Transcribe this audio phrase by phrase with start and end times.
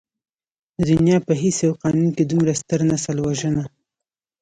[0.77, 3.63] د دنيا په هېڅ يو قانون کې دومره ستر نسل وژنه.